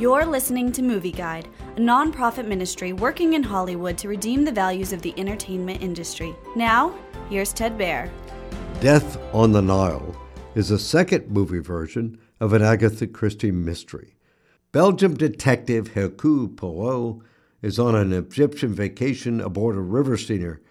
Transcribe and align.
You're 0.00 0.24
listening 0.24 0.72
to 0.72 0.82
Movie 0.82 1.12
Guide, 1.12 1.46
a 1.76 1.78
nonprofit 1.78 2.46
ministry 2.46 2.94
working 2.94 3.34
in 3.34 3.42
Hollywood 3.42 3.98
to 3.98 4.08
redeem 4.08 4.46
the 4.46 4.50
values 4.50 4.94
of 4.94 5.02
the 5.02 5.12
entertainment 5.18 5.82
industry. 5.82 6.34
Now, 6.56 6.94
here's 7.28 7.52
Ted 7.52 7.76
Baehr. 7.76 8.08
Death 8.80 9.18
on 9.34 9.52
the 9.52 9.60
Nile 9.60 10.16
is 10.54 10.70
a 10.70 10.78
second 10.78 11.28
movie 11.28 11.58
version 11.58 12.18
of 12.40 12.54
an 12.54 12.62
Agatha 12.62 13.06
Christie 13.08 13.50
mystery. 13.50 14.14
Belgium 14.72 15.18
detective 15.18 15.88
Hercule 15.88 16.48
Poirot 16.48 17.20
is 17.60 17.78
on 17.78 17.94
an 17.94 18.14
Egyptian 18.14 18.74
vacation 18.74 19.38
aboard 19.38 19.76
a 19.76 19.80
river 19.80 20.16
steamer, 20.16 20.62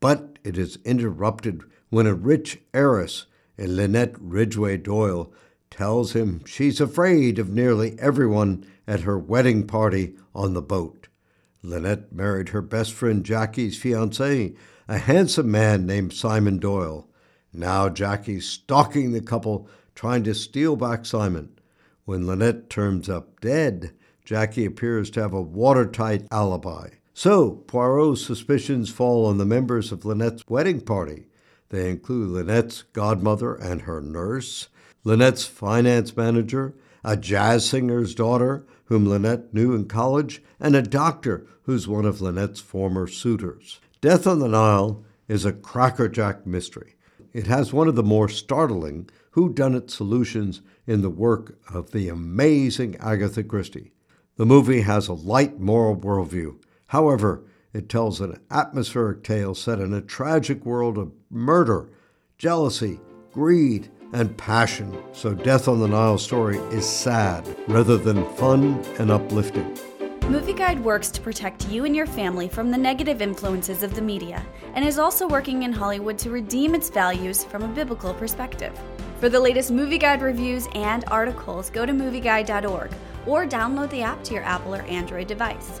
but 0.00 0.38
it 0.44 0.56
is 0.56 0.78
interrupted 0.82 1.60
when 1.90 2.06
a 2.06 2.14
rich 2.14 2.58
heiress, 2.72 3.26
Lynette 3.58 4.14
Ridgeway 4.18 4.78
Doyle, 4.78 5.30
tells 5.72 6.12
him 6.12 6.44
she's 6.44 6.80
afraid 6.80 7.38
of 7.38 7.50
nearly 7.50 7.98
everyone 7.98 8.64
at 8.86 9.00
her 9.00 9.18
wedding 9.18 9.66
party 9.66 10.14
on 10.34 10.52
the 10.52 10.62
boat. 10.62 11.08
Lynette 11.62 12.12
married 12.12 12.50
her 12.50 12.62
best 12.62 12.92
friend 12.92 13.24
Jackie's 13.24 13.78
fiance, 13.78 14.54
a 14.86 14.98
handsome 14.98 15.50
man 15.50 15.86
named 15.86 16.12
Simon 16.12 16.58
Doyle. 16.58 17.08
Now 17.52 17.88
Jackie's 17.88 18.48
stalking 18.48 19.12
the 19.12 19.20
couple, 19.20 19.68
trying 19.94 20.24
to 20.24 20.34
steal 20.34 20.76
back 20.76 21.06
Simon. 21.06 21.58
When 22.04 22.26
Lynette 22.26 22.68
turns 22.68 23.08
up 23.08 23.40
dead, 23.40 23.92
Jackie 24.24 24.66
appears 24.66 25.10
to 25.10 25.22
have 25.22 25.32
a 25.32 25.40
watertight 25.40 26.26
alibi. 26.30 26.90
So, 27.14 27.50
Poirot's 27.50 28.24
suspicions 28.24 28.90
fall 28.90 29.26
on 29.26 29.38
the 29.38 29.44
members 29.44 29.92
of 29.92 30.04
Lynette's 30.04 30.44
wedding 30.48 30.80
party. 30.80 31.26
They 31.72 31.88
include 31.88 32.28
Lynette's 32.28 32.82
godmother 32.92 33.54
and 33.54 33.82
her 33.82 34.02
nurse, 34.02 34.68
Lynette's 35.04 35.46
finance 35.46 36.14
manager, 36.14 36.74
a 37.02 37.16
jazz 37.16 37.66
singer's 37.66 38.14
daughter 38.14 38.66
whom 38.84 39.08
Lynette 39.08 39.54
knew 39.54 39.74
in 39.74 39.86
college, 39.86 40.42
and 40.60 40.76
a 40.76 40.82
doctor 40.82 41.46
who's 41.62 41.88
one 41.88 42.04
of 42.04 42.20
Lynette's 42.20 42.60
former 42.60 43.06
suitors. 43.06 43.80
Death 44.02 44.26
on 44.26 44.38
the 44.38 44.48
Nile 44.48 45.02
is 45.28 45.46
a 45.46 45.52
crackerjack 45.52 46.46
mystery. 46.46 46.94
It 47.32 47.46
has 47.46 47.72
one 47.72 47.88
of 47.88 47.94
the 47.94 48.02
more 48.02 48.28
startling 48.28 49.08
whodunit 49.34 49.88
solutions 49.88 50.60
in 50.86 51.00
the 51.00 51.08
work 51.08 51.58
of 51.72 51.92
the 51.92 52.10
amazing 52.10 52.96
Agatha 52.96 53.42
Christie. 53.42 53.92
The 54.36 54.44
movie 54.44 54.82
has 54.82 55.08
a 55.08 55.14
light 55.14 55.58
moral 55.58 55.96
worldview. 55.96 56.62
However, 56.88 57.44
it 57.72 57.88
tells 57.88 58.20
an 58.20 58.38
atmospheric 58.50 59.22
tale 59.22 59.54
set 59.54 59.80
in 59.80 59.94
a 59.94 60.00
tragic 60.00 60.64
world 60.66 60.98
of 60.98 61.12
murder, 61.30 61.88
jealousy, 62.38 63.00
greed, 63.32 63.90
and 64.12 64.36
passion. 64.36 64.96
So, 65.12 65.34
Death 65.34 65.68
on 65.68 65.80
the 65.80 65.88
Nile 65.88 66.18
story 66.18 66.58
is 66.70 66.86
sad 66.86 67.48
rather 67.66 67.96
than 67.96 68.28
fun 68.34 68.84
and 68.98 69.10
uplifting. 69.10 69.78
Movie 70.28 70.52
Guide 70.52 70.82
works 70.82 71.10
to 71.10 71.20
protect 71.20 71.68
you 71.68 71.84
and 71.84 71.96
your 71.96 72.06
family 72.06 72.48
from 72.48 72.70
the 72.70 72.78
negative 72.78 73.20
influences 73.20 73.82
of 73.82 73.94
the 73.94 74.00
media 74.00 74.44
and 74.74 74.84
is 74.84 74.98
also 74.98 75.28
working 75.28 75.64
in 75.64 75.72
Hollywood 75.72 76.16
to 76.18 76.30
redeem 76.30 76.74
its 76.74 76.90
values 76.90 77.44
from 77.44 77.62
a 77.62 77.68
biblical 77.68 78.14
perspective. 78.14 78.78
For 79.18 79.28
the 79.28 79.40
latest 79.40 79.70
Movie 79.70 79.98
Guide 79.98 80.22
reviews 80.22 80.68
and 80.74 81.04
articles, 81.08 81.70
go 81.70 81.84
to 81.84 81.92
movieguide.org 81.92 82.92
or 83.26 83.46
download 83.46 83.90
the 83.90 84.02
app 84.02 84.22
to 84.24 84.34
your 84.34 84.42
Apple 84.44 84.74
or 84.74 84.82
Android 84.82 85.26
device. 85.26 85.80